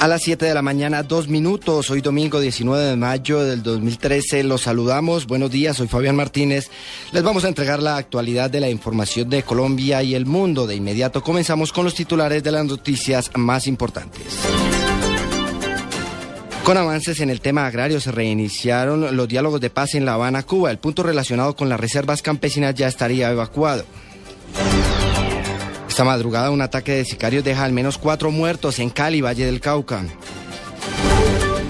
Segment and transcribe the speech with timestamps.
[0.00, 1.90] A las 7 de la mañana, dos minutos.
[1.90, 4.44] Hoy domingo 19 de mayo del 2013.
[4.44, 5.26] Los saludamos.
[5.26, 6.70] Buenos días, soy Fabián Martínez.
[7.12, 10.66] Les vamos a entregar la actualidad de la información de Colombia y el mundo.
[10.66, 14.38] De inmediato comenzamos con los titulares de las noticias más importantes.
[16.64, 20.44] Con avances en el tema agrario se reiniciaron los diálogos de paz en La Habana,
[20.44, 20.70] Cuba.
[20.70, 23.84] El punto relacionado con las reservas campesinas ya estaría evacuado.
[26.00, 29.60] Esta madrugada un ataque de sicarios deja al menos cuatro muertos en Cali, Valle del
[29.60, 30.02] Cauca.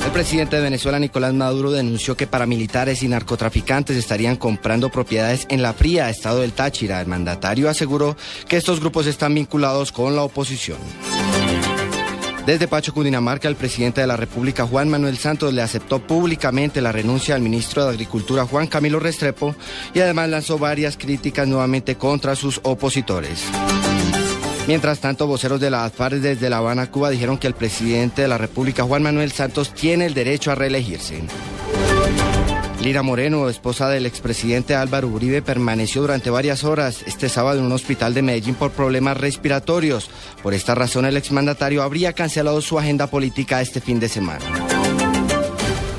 [0.05, 5.63] El presidente de Venezuela, Nicolás Maduro, denunció que paramilitares y narcotraficantes estarían comprando propiedades en
[5.63, 7.01] la fría estado del Táchira.
[7.01, 8.17] El mandatario aseguró
[8.47, 10.79] que estos grupos están vinculados con la oposición.
[12.47, 16.93] Desde Pacho, Cundinamarca, el presidente de la República, Juan Manuel Santos, le aceptó públicamente la
[16.93, 19.57] renuncia al ministro de Agricultura, Juan Camilo Restrepo,
[19.93, 23.43] y además lanzó varias críticas nuevamente contra sus opositores.
[24.67, 28.29] Mientras tanto, voceros de la AFAR desde La Habana, Cuba, dijeron que el presidente de
[28.29, 31.23] la República, Juan Manuel Santos, tiene el derecho a reelegirse.
[32.83, 37.73] Lira Moreno, esposa del expresidente Álvaro Uribe, permaneció durante varias horas este sábado en un
[37.73, 40.09] hospital de Medellín por problemas respiratorios.
[40.43, 44.41] Por esta razón, el exmandatario habría cancelado su agenda política este fin de semana.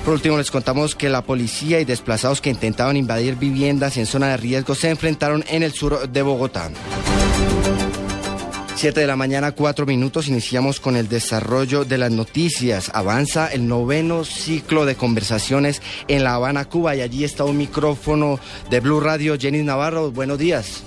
[0.03, 4.29] Por último, les contamos que la policía y desplazados que intentaban invadir viviendas en zona
[4.29, 6.71] de riesgo se enfrentaron en el sur de Bogotá.
[8.81, 12.89] 7 de la mañana, cuatro minutos, iniciamos con el desarrollo de las noticias.
[12.95, 18.39] Avanza el noveno ciclo de conversaciones en La Habana, Cuba, y allí está un micrófono
[18.71, 19.37] de Blue Radio.
[19.37, 20.81] Jenny Navarro, buenos días.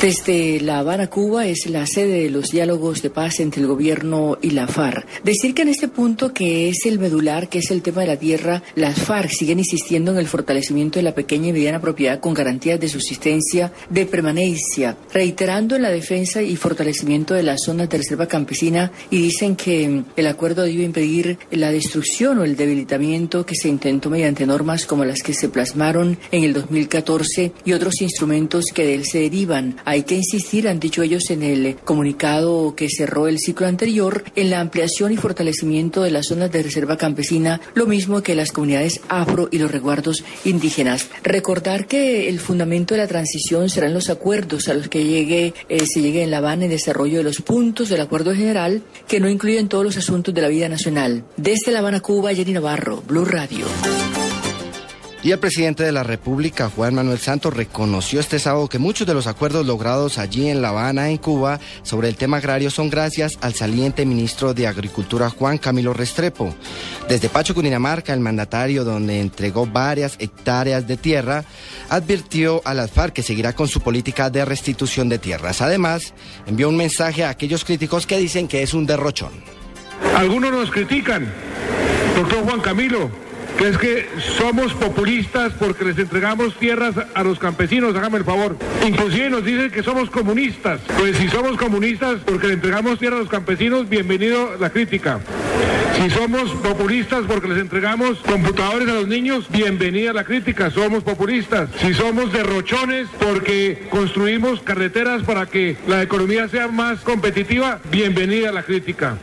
[0.00, 4.38] Desde La Habana, Cuba, es la sede de los diálogos de paz entre el gobierno
[4.40, 5.06] y la FARC.
[5.24, 8.16] Decir que en este punto, que es el medular, que es el tema de la
[8.16, 12.32] tierra, las FARC siguen insistiendo en el fortalecimiento de la pequeña y mediana propiedad con
[12.32, 17.98] garantías de subsistencia, de permanencia, reiterando en la defensa y fortalecimiento de las zonas de
[17.98, 23.54] reserva campesina y dicen que el acuerdo debe impedir la destrucción o el debilitamiento que
[23.54, 28.64] se intentó mediante normas como las que se plasmaron en el 2014 y otros instrumentos
[28.72, 32.88] que de él se derivan hay que insistir, han dicho ellos en el comunicado que
[32.88, 37.60] cerró el ciclo anterior, en la ampliación y fortalecimiento de las zonas de reserva campesina,
[37.74, 41.08] lo mismo que las comunidades afro y los resguardos indígenas.
[41.24, 45.86] Recordar que el fundamento de la transición serán los acuerdos a los que llegue, eh,
[45.86, 49.28] se llegue en La Habana en desarrollo de los puntos del acuerdo general que no
[49.28, 51.24] incluyen todos los asuntos de la vida nacional.
[51.36, 53.66] Desde La Habana, Cuba, Jenny Navarro, Blue Radio.
[55.22, 59.12] Y el presidente de la República, Juan Manuel Santos, reconoció este sábado que muchos de
[59.12, 63.36] los acuerdos logrados allí en La Habana, en Cuba, sobre el tema agrario son gracias
[63.42, 66.54] al saliente ministro de Agricultura, Juan Camilo Restrepo.
[67.06, 71.44] Desde Pacho, Cundinamarca, el mandatario, donde entregó varias hectáreas de tierra,
[71.90, 75.60] advirtió a las que seguirá con su política de restitución de tierras.
[75.60, 76.14] Además,
[76.46, 79.32] envió un mensaje a aquellos críticos que dicen que es un derrochón.
[80.16, 81.30] Algunos nos critican,
[82.16, 83.29] doctor Juan Camilo
[83.60, 88.56] es que somos populistas porque les entregamos tierras a los campesinos, hágame el favor.
[88.86, 90.80] Inclusive nos dicen que somos comunistas.
[90.98, 95.20] Pues si somos comunistas porque le entregamos tierras a los campesinos, bienvenido la crítica.
[95.96, 101.68] Si somos populistas porque les entregamos computadores a los niños, bienvenida la crítica, somos populistas.
[101.80, 108.62] Si somos derrochones porque construimos carreteras para que la economía sea más competitiva, bienvenida la
[108.62, 109.18] crítica.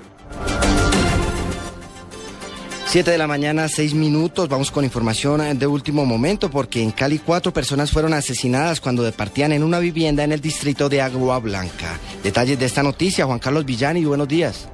[2.88, 4.48] 7 de la mañana, 6 minutos.
[4.48, 9.52] Vamos con información de último momento porque en Cali cuatro personas fueron asesinadas cuando departían
[9.52, 12.00] en una vivienda en el distrito de Agua Blanca.
[12.24, 14.70] Detalles de esta noticia, Juan Carlos Villani, buenos días.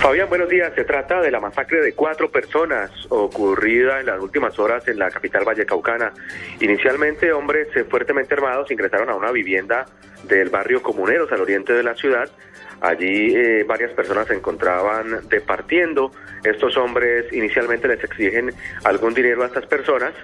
[0.00, 0.70] Fabián, buenos días.
[0.74, 5.10] Se trata de la masacre de cuatro personas ocurrida en las últimas horas en la
[5.10, 6.12] capital vallecaucana.
[6.60, 9.86] Inicialmente, hombres fuertemente armados ingresaron a una vivienda
[10.24, 12.30] del barrio Comuneros al oriente de la ciudad
[12.80, 16.12] Allí eh, varias personas se encontraban departiendo.
[16.42, 18.54] Estos hombres inicialmente les exigen
[18.84, 20.14] algún dinero a estas personas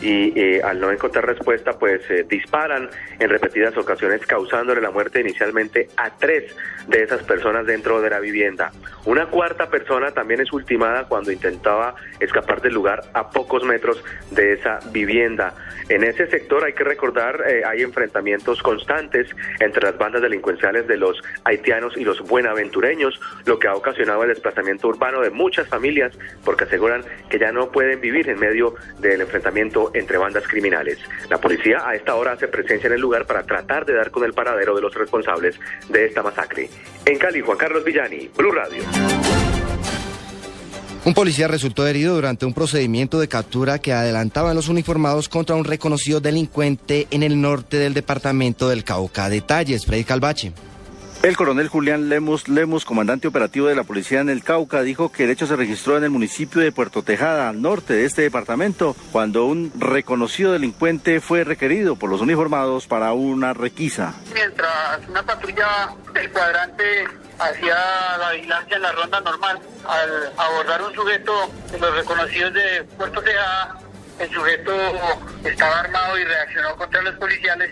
[0.00, 2.88] y eh, al no encontrar respuesta pues eh, disparan
[3.18, 6.54] en repetidas ocasiones causándole la muerte inicialmente a tres
[6.86, 8.70] de esas personas dentro de la vivienda.
[9.06, 14.52] Una cuarta persona también es ultimada cuando intentaba escapar del lugar a pocos metros de
[14.52, 15.54] esa vivienda.
[15.88, 19.28] En ese sector hay que recordar hay enfrentamientos constantes
[19.60, 24.30] entre las bandas delincuenciales de los haitianos y los buenaventureños, lo que ha ocasionado el
[24.30, 26.12] desplazamiento urbano de muchas familias
[26.44, 30.98] porque aseguran que ya no pueden vivir en medio del enfrentamiento entre bandas criminales.
[31.28, 34.24] La policía a esta hora hace presencia en el lugar para tratar de dar con
[34.24, 35.58] el paradero de los responsables
[35.88, 36.68] de esta masacre.
[37.04, 38.82] En Cali, Juan Carlos Villani, Blue Radio.
[41.04, 45.66] Un policía resultó herido durante un procedimiento de captura que adelantaban los uniformados contra un
[45.66, 49.28] reconocido delincuente en el norte del departamento del Cauca.
[49.28, 50.54] Detalles, Freddy Calvache.
[51.24, 55.24] El coronel Julián Lemus Lemus, comandante operativo de la policía en el Cauca, dijo que
[55.24, 58.94] el hecho se registró en el municipio de Puerto Tejada, al norte de este departamento,
[59.10, 64.12] cuando un reconocido delincuente fue requerido por los uniformados para una requisa.
[64.34, 66.84] Mientras una patrulla del cuadrante
[67.38, 67.74] hacía
[68.18, 71.32] la vigilancia en la ronda normal, al abordar un sujeto
[71.72, 73.78] de los reconocidos de Puerto Tejada,
[74.18, 74.72] el sujeto
[75.42, 77.70] estaba armado y reaccionó contra los policiales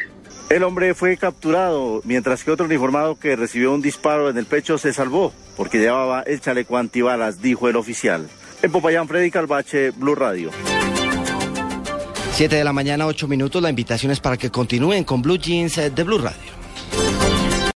[0.56, 4.76] el hombre fue capturado, mientras que otro uniformado que recibió un disparo en el pecho
[4.76, 8.28] se salvó, porque llevaba el chaleco antibalas, dijo el oficial.
[8.62, 10.50] En Popayán, Freddy Calvache, Blue Radio.
[12.32, 13.62] Siete de la mañana, ocho minutos.
[13.62, 16.51] La invitación es para que continúen con Blue Jeans de Blue Radio.